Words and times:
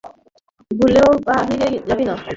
ভুলেও 0.71 1.09
বাহিরে 1.27 1.67
যাবি 1.87 2.03
না! 2.09 2.13